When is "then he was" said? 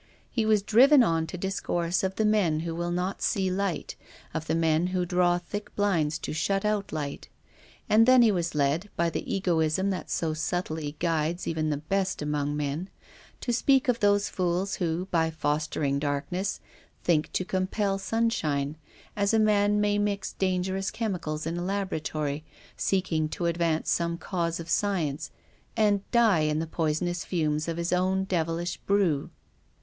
8.07-8.55